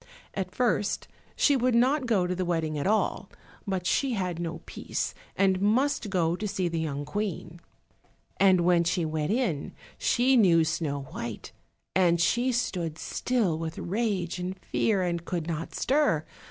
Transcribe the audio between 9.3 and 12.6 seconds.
in she knew Snow white; and she